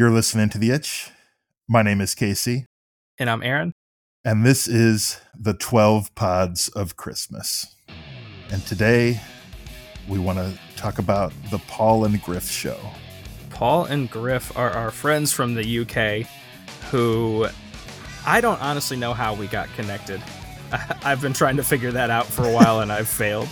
[0.00, 1.10] You're listening to The Itch.
[1.68, 2.64] My name is Casey,
[3.18, 3.74] And I'm Aaron.
[4.24, 7.66] and this is the 12 Pods of Christmas.
[8.50, 9.20] And today
[10.08, 12.80] we want to talk about the Paul and Griff show.
[13.50, 16.26] Paul and Griff are our friends from the UK
[16.90, 17.46] who
[18.24, 20.22] I don't honestly know how we got connected.
[21.04, 23.48] I've been trying to figure that out for a while and I've failed.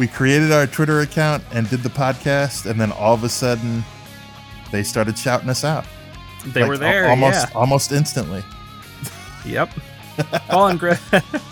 [0.00, 3.84] We created our Twitter account and did the podcast, and then all of a sudden
[4.72, 5.84] they started shouting us out.
[6.46, 7.58] They Like, were there, al- almost yeah.
[7.58, 8.42] almost instantly.
[9.44, 9.70] Yep.
[10.48, 11.00] Paul and Griff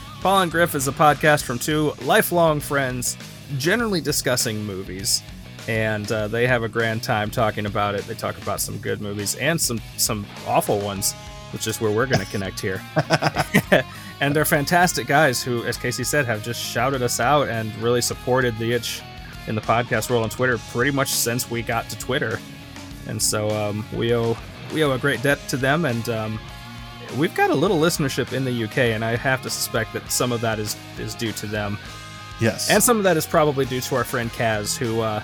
[0.22, 3.16] Paul and Griff is a podcast from two lifelong friends
[3.58, 5.22] generally discussing movies.
[5.68, 8.04] And uh, they have a grand time talking about it.
[8.06, 11.12] They talk about some good movies and some some awful ones,
[11.52, 12.80] which is where we're going to connect here.
[14.20, 18.00] and they're fantastic guys who, as Casey said, have just shouted us out and really
[18.00, 19.02] supported the itch
[19.48, 22.38] in the podcast world on Twitter pretty much since we got to Twitter.
[23.08, 24.36] And so um, we owe
[24.72, 26.40] we owe a great debt to them, and um,
[27.16, 30.32] we've got a little listenership in the UK, and I have to suspect that some
[30.32, 31.78] of that is is due to them,
[32.40, 32.68] Yes.
[32.70, 35.22] and some of that is probably due to our friend Kaz, who uh,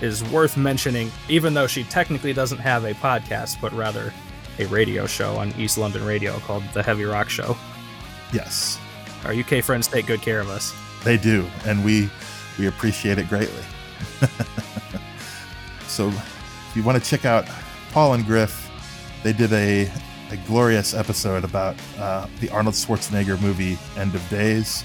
[0.00, 4.12] is worth mentioning, even though she technically doesn't have a podcast, but rather
[4.58, 7.56] a radio show on East London Radio called The Heavy Rock Show.
[8.32, 8.78] yes.
[9.24, 10.72] Our UK friends take good care of us.
[11.04, 12.08] They do, and we
[12.58, 13.62] we appreciate it greatly.
[15.86, 16.12] so,
[16.68, 17.46] if you want to check out
[17.92, 18.70] Paul and Griff,
[19.22, 19.90] they did a,
[20.30, 24.84] a glorious episode about uh, the Arnold Schwarzenegger movie End of Days,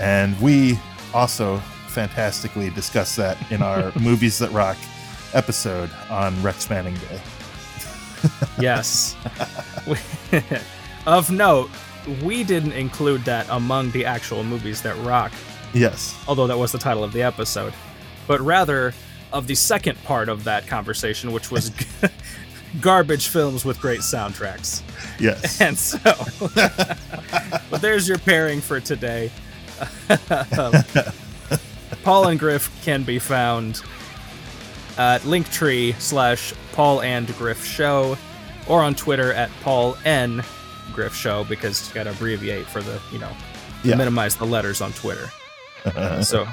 [0.00, 0.78] and we
[1.14, 4.76] also fantastically discussed that in our Movies That Rock
[5.34, 7.20] episode on Rex Manning Day.
[8.58, 9.16] Yes.
[11.04, 11.68] Of note,
[12.22, 15.32] we didn't include that among the actual movies that rock,
[15.74, 17.72] Yes, although that was the title of the episode,
[18.28, 18.94] but rather
[19.32, 21.70] of the second part of that conversation, which was
[22.80, 24.82] garbage films with great soundtracks.
[25.18, 25.98] yes, And so,
[27.70, 29.30] but there's your pairing for today.
[32.04, 33.82] Paul and Griff can be found
[34.98, 38.16] at Linktree slash Paul and Griff Show,
[38.68, 40.42] or on Twitter at Paul N
[40.92, 43.30] Griff Show because you got to abbreviate for the you know
[43.84, 43.96] Yeah.
[43.96, 45.30] minimize the letters on Twitter.
[46.22, 46.46] So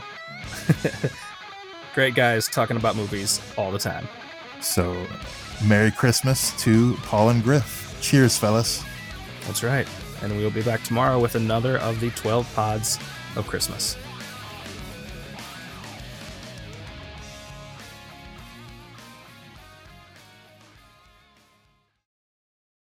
[1.99, 4.07] great guys talking about movies all the time.
[4.61, 5.05] so
[5.65, 7.97] Merry Christmas to Paul and Griff.
[7.99, 8.81] Cheers, fellas.
[9.45, 9.85] That's right.
[10.21, 12.99] And we'll be back tomorrow with another of the 12 pods
[13.35, 13.97] of Christmas.